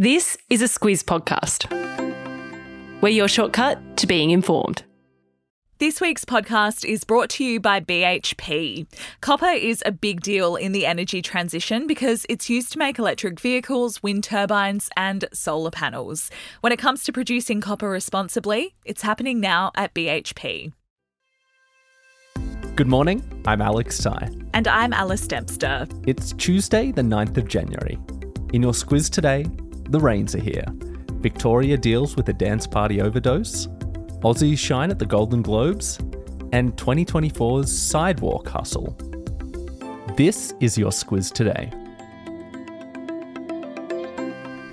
[0.00, 1.70] This is a Squiz podcast.
[3.02, 4.82] We're your shortcut to being informed.
[5.76, 8.86] This week's podcast is brought to you by BHP.
[9.20, 13.38] Copper is a big deal in the energy transition because it's used to make electric
[13.38, 16.30] vehicles, wind turbines, and solar panels.
[16.62, 20.72] When it comes to producing copper responsibly, it's happening now at BHP.
[22.74, 24.30] Good morning, I'm Alex Ty.
[24.54, 25.86] And I'm Alice Dempster.
[26.06, 27.98] It's Tuesday, the 9th of January.
[28.54, 29.44] In your squiz today,
[29.90, 30.64] the rains are here.
[31.20, 33.66] Victoria deals with a dance party overdose.
[34.22, 35.98] Aussies shine at the Golden Globes.
[36.52, 38.96] And 2024's sidewalk hustle.
[40.16, 41.70] This is your squiz today.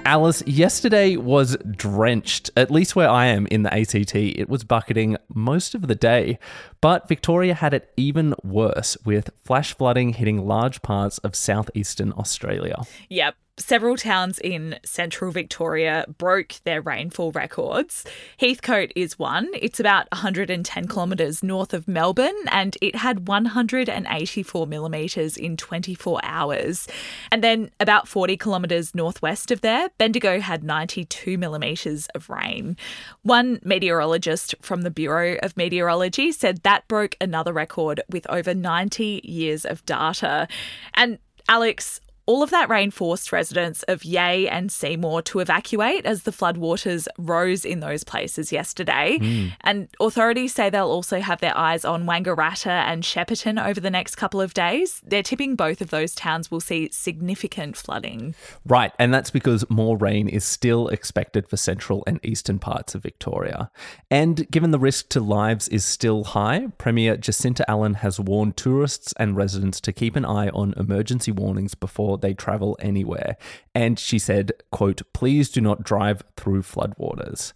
[0.06, 4.16] Alice, yesterday was drenched, at least where I am in the ACT.
[4.16, 6.40] It was bucketing most of the day,
[6.80, 12.84] but Victoria had it even worse with flash flooding hitting large parts of southeastern Australia.
[13.10, 18.06] Yep, several towns in central Victoria broke their rainfall records.
[18.40, 19.50] Heathcote is one.
[19.54, 26.88] It's about 110 kilometres north of Melbourne and it had 184 millimetres in 24 hours.
[27.32, 32.78] And then about 40 kilometres northwest of there, Bendigo had 92 millimetres of rain.
[33.24, 39.22] One meteorologist from the Bureau of Meteorology said that broke another record with over 90
[39.24, 40.48] years of data.
[40.94, 41.18] And
[41.50, 46.32] Alex, all of that rain forced residents of Yea and Seymour to evacuate as the
[46.32, 49.18] floodwaters rose in those places yesterday.
[49.20, 49.54] Mm.
[49.62, 54.16] And authorities say they'll also have their eyes on Wangaratta and Shepparton over the next
[54.16, 55.02] couple of days.
[55.06, 58.36] They're tipping both of those towns will see significant flooding.
[58.66, 63.04] Right, and that's because more rain is still expected for central and eastern parts of
[63.04, 63.72] Victoria.
[64.12, 69.14] And given the risk to lives is still high, Premier Jacinta Allan has warned tourists
[69.18, 73.38] and residents to keep an eye on emergency warnings before they travel anywhere.
[73.74, 77.54] And she said, quote, please do not drive through floodwaters.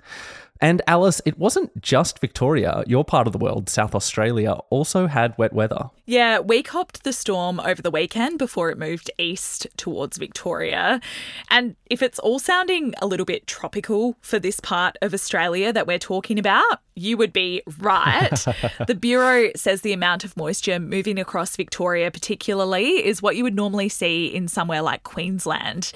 [0.62, 2.84] And Alice, it wasn't just Victoria.
[2.86, 5.90] Your part of the world, South Australia, also had wet weather.
[6.06, 11.02] Yeah, we copped the storm over the weekend before it moved east towards Victoria.
[11.50, 15.88] And if it's all sounding a little bit tropical for this part of Australia that
[15.88, 18.46] we're talking about, you would be right.
[18.88, 23.56] the Bureau says the amount of moisture moving across Victoria, particularly, is what you would
[23.56, 25.92] normally see in somewhere like Queensland.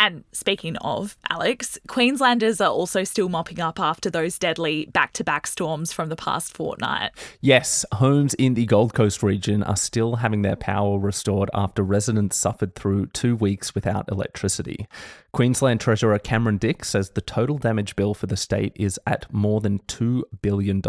[0.00, 5.24] And speaking of, Alex, Queenslanders are also still mopping up after those deadly back to
[5.24, 7.10] back storms from the past fortnight.
[7.42, 12.38] Yes, homes in the Gold Coast region are still having their power restored after residents
[12.38, 14.88] suffered through two weeks without electricity.
[15.32, 19.60] Queensland Treasurer Cameron Dick says the total damage bill for the state is at more
[19.60, 20.80] than $2 billion,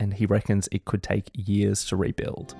[0.00, 2.56] and he reckons it could take years to rebuild.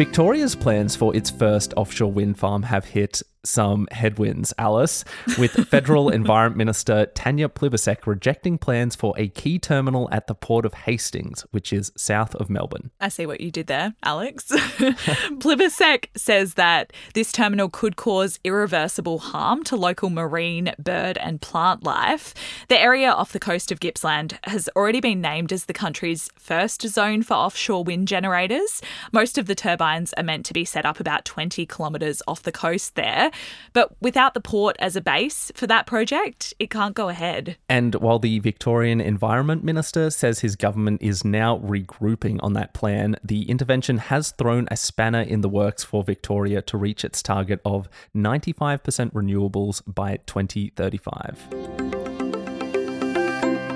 [0.00, 5.04] Victoria's plans for its first offshore wind farm have hit some headwinds, Alice,
[5.38, 10.66] with Federal Environment Minister Tanya Plibersek rejecting plans for a key terminal at the port
[10.66, 12.90] of Hastings, which is south of Melbourne.
[13.00, 14.44] I see what you did there, Alex.
[14.50, 21.84] Plibersek says that this terminal could cause irreversible harm to local marine, bird, and plant
[21.84, 22.34] life.
[22.68, 26.82] The area off the coast of Gippsland has already been named as the country's first
[26.82, 28.82] zone for offshore wind generators.
[29.12, 32.52] Most of the turbines are meant to be set up about 20 kilometres off the
[32.52, 33.29] coast there.
[33.72, 37.56] But without the port as a base for that project, it can't go ahead.
[37.68, 43.16] And while the Victorian Environment Minister says his government is now regrouping on that plan,
[43.22, 47.60] the intervention has thrown a spanner in the works for Victoria to reach its target
[47.64, 51.89] of 95% renewables by 2035.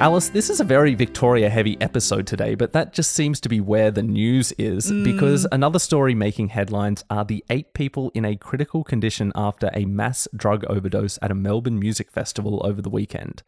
[0.00, 3.60] Alice, this is a very Victoria heavy episode today, but that just seems to be
[3.60, 5.04] where the news is mm.
[5.04, 9.84] because another story making headlines are the eight people in a critical condition after a
[9.84, 13.44] mass drug overdose at a Melbourne music festival over the weekend.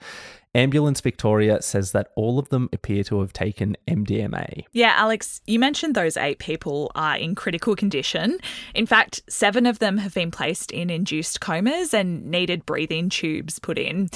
[0.55, 4.65] Ambulance Victoria says that all of them appear to have taken MDMA.
[4.73, 8.39] Yeah, Alex, you mentioned those eight people are in critical condition.
[8.75, 13.59] In fact, seven of them have been placed in induced comas and needed breathing tubes
[13.59, 14.09] put in.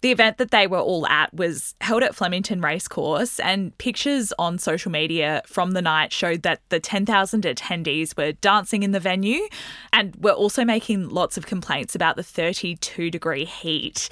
[0.00, 4.58] The event that they were all at was held at Flemington Racecourse, and pictures on
[4.58, 9.40] social media from the night showed that the 10,000 attendees were dancing in the venue
[9.92, 14.08] and were also making lots of complaints about the 32 degree heat.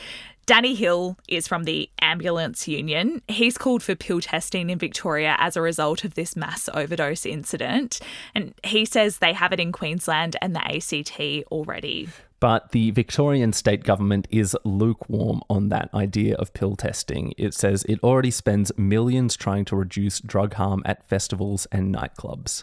[0.47, 3.21] Danny Hill is from the Ambulance Union.
[3.27, 7.99] He's called for pill testing in Victoria as a result of this mass overdose incident.
[8.33, 12.09] And he says they have it in Queensland and the ACT already.
[12.39, 17.35] But the Victorian state government is lukewarm on that idea of pill testing.
[17.37, 22.63] It says it already spends millions trying to reduce drug harm at festivals and nightclubs.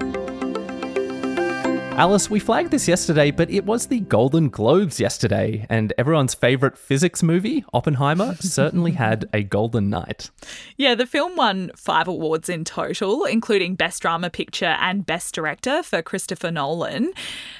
[2.01, 6.75] Alice, we flagged this yesterday, but it was the Golden Globes yesterday, and everyone's favourite
[6.75, 10.31] physics movie, Oppenheimer, certainly had a golden night.
[10.77, 15.83] Yeah, the film won five awards in total, including Best Drama Picture and Best Director
[15.83, 17.13] for Christopher Nolan.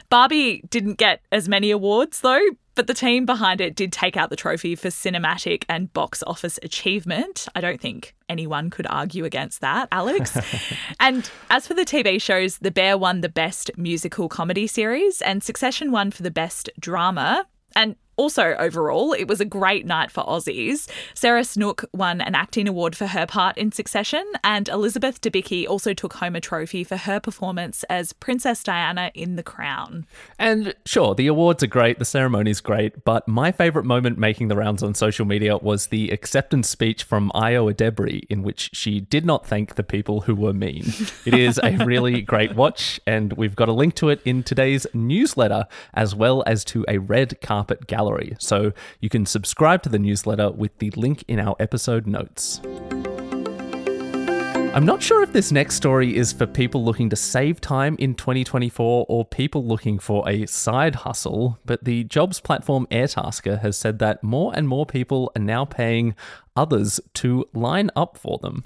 [0.10, 2.42] Barbie didn't get as many awards, though,
[2.76, 6.60] but the team behind it did take out the trophy for cinematic and box office
[6.64, 7.48] achievement.
[7.56, 10.38] I don't think anyone could argue against that, Alex.
[11.00, 15.44] and as for the TV shows, The Bear won the Best Musical Comedy Series, and
[15.44, 17.46] Succession won for the Best Drama.
[17.76, 20.88] And also, overall, it was a great night for Aussies.
[21.16, 25.94] Sarah Snook won an acting award for her part in Succession, and Elizabeth Debicki also
[25.94, 30.06] took home a trophy for her performance as Princess Diana in The Crown.
[30.38, 34.56] And sure, the awards are great, the ceremony's great, but my favourite moment making the
[34.56, 39.26] rounds on social media was the acceptance speech from Ayo Edebiri, in which she did
[39.26, 40.94] not thank the people who were mean.
[41.26, 44.86] It is a really great watch, and we've got a link to it in today's
[44.94, 49.90] newsletter, as well as to a red carpet gallery gallery, so you can subscribe to
[49.90, 52.62] the newsletter with the link in our episode notes.
[54.74, 58.16] I'm not sure if this next story is for people looking to save time in
[58.16, 64.00] 2024 or people looking for a side hustle, but the jobs platform Airtasker has said
[64.00, 66.16] that more and more people are now paying
[66.56, 68.64] others to line up for them.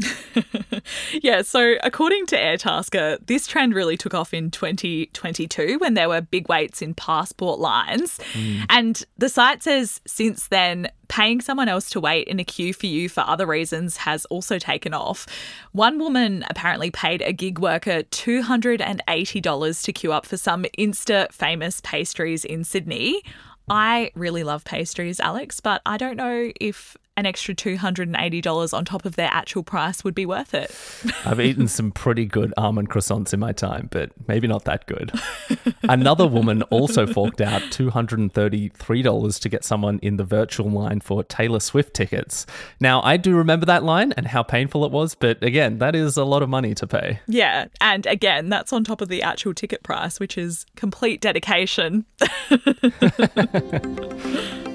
[1.21, 6.21] yeah, so according to Airtasker, this trend really took off in 2022 when there were
[6.21, 8.19] big waits in passport lines.
[8.33, 8.65] Mm.
[8.69, 12.87] And the site says since then, paying someone else to wait in a queue for
[12.87, 15.27] you for other reasons has also taken off.
[15.71, 21.81] One woman apparently paid a gig worker $280 to queue up for some Insta famous
[21.81, 23.21] pastries in Sydney.
[23.67, 29.05] I really love pastries, Alex, but I don't know if an extra $280 on top
[29.05, 30.75] of their actual price would be worth it.
[31.25, 35.11] I've eaten some pretty good almond croissants in my time, but maybe not that good.
[35.83, 41.59] Another woman also forked out $233 to get someone in the virtual line for Taylor
[41.59, 42.45] Swift tickets.
[42.79, 46.17] Now, I do remember that line and how painful it was, but again, that is
[46.17, 47.21] a lot of money to pay.
[47.27, 52.05] Yeah, and again, that's on top of the actual ticket price, which is complete dedication.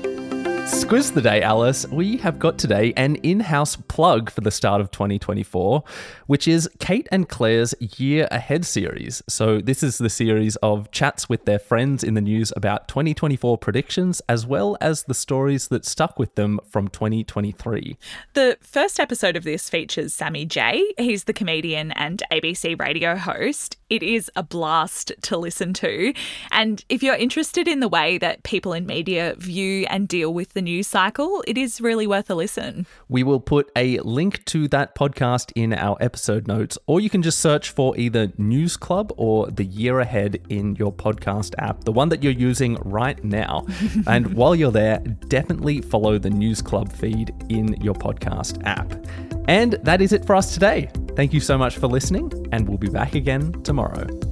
[0.71, 1.85] Squiz the day, Alice.
[1.89, 5.83] We have got today an in house plug for the start of 2024,
[6.29, 9.21] which is Kate and Claire's Year Ahead series.
[9.29, 13.59] So, this is the series of chats with their friends in the news about 2024
[13.59, 17.97] predictions, as well as the stories that stuck with them from 2023.
[18.35, 20.85] The first episode of this features Sammy J.
[20.99, 23.77] He's the comedian and ABC radio host.
[23.91, 26.15] It is a blast to listen to.
[26.53, 30.53] And if you're interested in the way that people in media view and deal with
[30.53, 32.87] the the news cycle, it is really worth a listen.
[33.09, 37.23] We will put a link to that podcast in our episode notes, or you can
[37.23, 41.93] just search for either News Club or The Year Ahead in your podcast app, the
[41.93, 43.65] one that you're using right now.
[44.07, 44.99] and while you're there,
[45.29, 48.93] definitely follow the News Club feed in your podcast app.
[49.49, 50.91] And that is it for us today.
[51.17, 54.30] Thank you so much for listening, and we'll be back again tomorrow.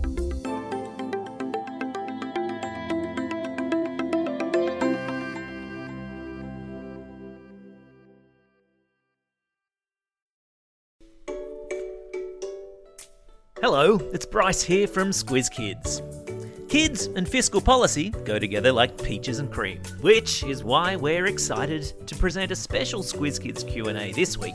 [13.61, 16.01] Hello, it's Bryce here from Squiz Kids.
[16.69, 21.93] Kids and fiscal policy go together like peaches and cream, which is why we're excited
[22.07, 24.55] to present a special Squiz Kids Q&A this week